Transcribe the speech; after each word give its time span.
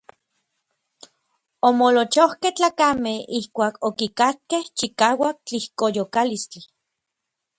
Omoolochojkej 1.67 2.53
tlakamej 2.57 3.19
ijkuak 3.37 3.75
okikakkej 3.87 4.65
chikauak 4.77 5.37
tlijkoyokalistli. 5.45 6.61